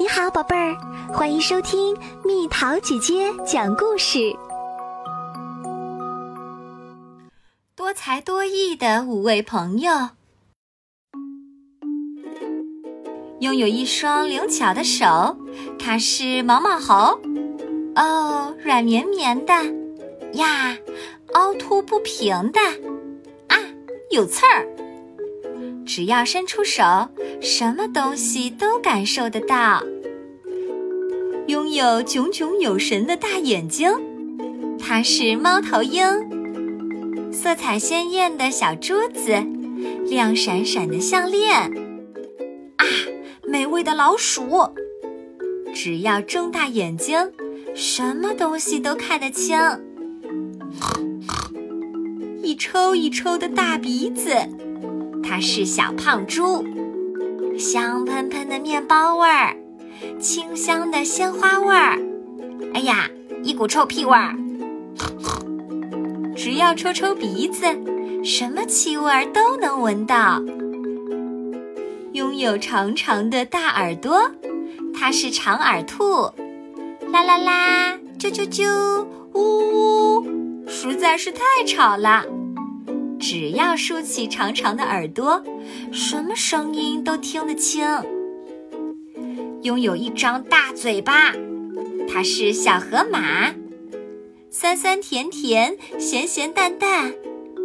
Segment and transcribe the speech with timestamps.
[0.00, 0.76] 你好，宝贝儿，
[1.12, 4.32] 欢迎收听蜜桃姐姐讲故事。
[7.74, 9.90] 多才多艺的五位朋友，
[13.40, 15.36] 拥有一双灵巧的手，
[15.80, 17.20] 它是毛毛猴。
[17.96, 19.52] 哦，软绵绵的
[20.34, 20.78] 呀，
[21.32, 22.60] 凹凸不平的
[23.48, 23.58] 啊，
[24.12, 24.77] 有刺儿。
[25.88, 26.84] 只要伸出手，
[27.40, 29.82] 什么东西都感受得到。
[31.46, 33.90] 拥有炯炯有神的大眼睛，
[34.78, 36.04] 它是猫头鹰。
[37.32, 39.42] 色彩鲜艳的小珠子，
[40.04, 41.56] 亮闪闪的项链，
[42.76, 42.84] 啊，
[43.44, 44.68] 美味的老鼠。
[45.74, 47.32] 只要睁大眼睛，
[47.74, 49.58] 什么东西都看得清。
[52.42, 54.34] 一抽一抽的大鼻子。
[55.28, 56.64] 它是小胖猪，
[57.58, 59.54] 香喷喷的面包味儿，
[60.18, 61.98] 清香的鲜花味儿，
[62.72, 63.10] 哎呀，
[63.42, 64.34] 一股臭屁味儿。
[66.34, 67.66] 只要抽抽鼻子，
[68.24, 70.42] 什么气味都能闻到。
[72.12, 74.30] 拥有长长的大耳朵，
[74.98, 76.22] 它是长耳兔，
[77.12, 80.26] 啦啦啦，啾啾啾，呜呜，
[80.66, 82.24] 实在是太吵了。
[83.18, 85.42] 只要竖起长长的耳朵，
[85.92, 87.86] 什么声音都听得清。
[89.62, 91.32] 拥有一张大嘴巴，
[92.08, 93.52] 它是小河马，
[94.50, 97.12] 酸酸甜甜，咸咸淡淡，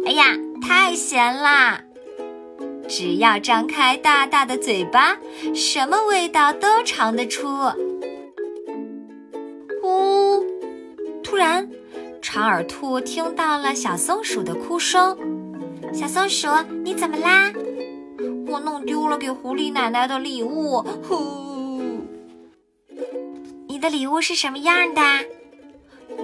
[0.04, 1.80] 哎呀，太咸啦！
[2.88, 5.16] 只要张开大大的嘴巴，
[5.54, 7.48] 什么味道都尝得出。
[9.82, 10.44] 呜！
[11.22, 11.70] 突然，
[12.20, 15.16] 长耳兔听到了小松鼠的哭声。
[15.94, 16.48] 小松鼠，
[16.82, 17.52] 你怎么啦？
[18.48, 20.84] 我弄丢了给狐狸奶奶的礼物。
[21.08, 22.00] 呼！
[23.68, 25.00] 你的礼物是什么样的？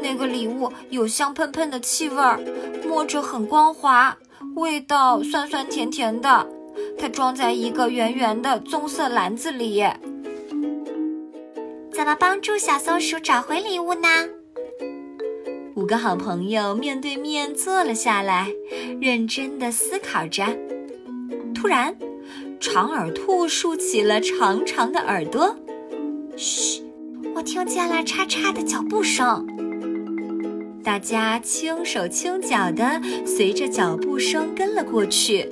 [0.02, 2.16] 那个礼物有香喷喷的气味，
[2.84, 4.16] 摸着很光滑，
[4.56, 6.44] 味道酸酸甜甜的。
[6.98, 9.84] 它装在一个圆圆的棕色篮子里。
[11.92, 14.08] 怎么帮助小松鼠找回礼物呢？
[15.80, 18.52] 五个好朋友面对面坐了下来，
[19.00, 20.44] 认真的思考着。
[21.54, 21.96] 突然，
[22.60, 25.56] 长耳兔竖起了长长的耳朵。
[26.36, 26.82] 嘘，
[27.34, 29.46] 我听见了叉叉的脚步声。
[30.84, 35.50] 大家轻手轻脚的随着脚步声跟了过去。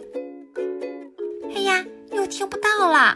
[1.55, 3.15] 哎呀，又听不到了！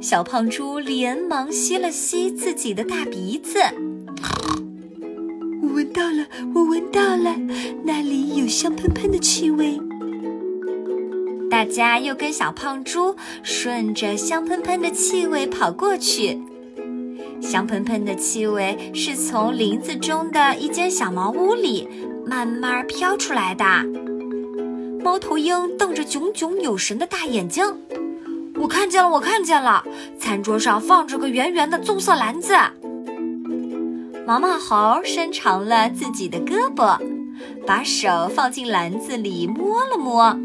[0.00, 3.58] 小胖猪连忙吸了吸自己的大鼻子。
[5.92, 7.34] 到了，我闻到了，
[7.84, 9.80] 那里有香喷喷的气味。
[11.50, 16.40] 大家又跟小胖猪顺着香喷喷的气味跑过去。
[17.40, 21.88] 香喷喷的气味是从林子中的一间小茅屋里
[22.24, 23.64] 慢慢飘出来的。
[25.02, 27.64] 猫头鹰瞪着炯炯有神的大眼睛，
[28.56, 29.82] 我看见了，我看见了，
[30.18, 32.54] 餐桌上放着个圆圆的棕色篮子。
[34.30, 36.96] 毛毛猴伸长了自己的胳膊，
[37.66, 40.38] 把手放进篮子里摸了摸。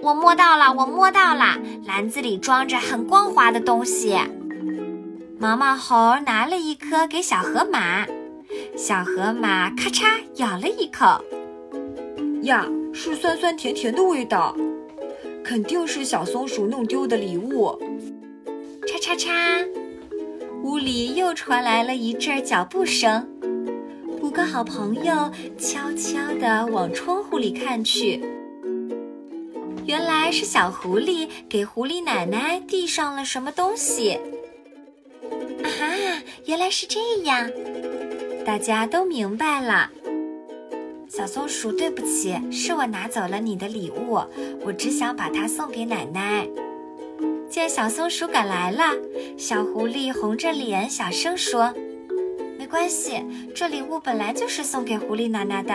[0.00, 4.16] 我摸到了，我摸到了，篮子里装着很光滑的东西。
[5.38, 5.94] 毛毛猴
[6.24, 8.06] 拿了一颗给小河马，
[8.78, 10.06] 小河马咔嚓
[10.36, 11.22] 咬了一口，
[12.44, 14.56] 呀，是酸酸甜甜的味道，
[15.44, 17.78] 肯定是小松鼠弄丢的礼物。
[18.86, 19.30] 叉叉叉。
[20.62, 23.26] 屋里又传来了一阵脚步声，
[24.20, 28.22] 五个好朋友悄悄地往窗户里看去。
[29.84, 34.12] 原来是小狐狸给狐狸奶奶递上了什么东西。
[34.12, 37.50] 啊哈，原来是这样，
[38.46, 39.90] 大家都明白了。
[41.08, 44.20] 小松鼠，对不起，是我拿走了你的礼物，
[44.64, 46.48] 我只想把它送给奶奶。
[47.52, 48.96] 见小松鼠赶来了，
[49.36, 51.70] 小狐狸红着脸小声说
[52.58, 53.22] ：“没关系，
[53.54, 55.74] 这礼物本来就是送给狐狸奶奶的。”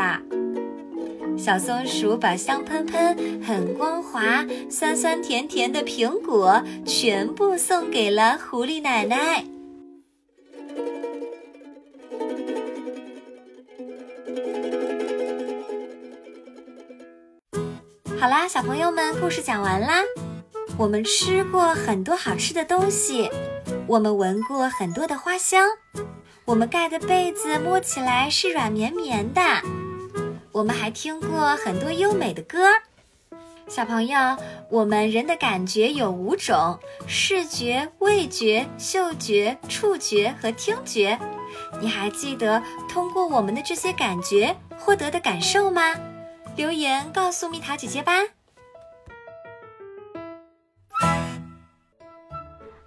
[1.37, 9.45] 小松鼠把香喷喷、很光滑、酸酸甜甜的苹果全部送给了狐狸奶奶。
[18.19, 20.01] 好啦，小朋友们，故事讲完啦。
[20.75, 23.29] 我们吃过很多好吃的东西，
[23.87, 25.67] 我们闻过很多的花香，
[26.45, 29.41] 我们盖的被子摸起来是软绵绵的，
[30.51, 32.59] 我们还听过很多优美的歌。
[33.67, 34.37] 小朋友，
[34.69, 41.17] 我们人的感觉有五种：视觉、味觉、嗅觉、触觉和听觉。
[41.81, 45.95] 你还记得通过我们的这些感觉获得的感受吗？
[46.55, 48.13] 留言告诉蜜桃姐姐吧。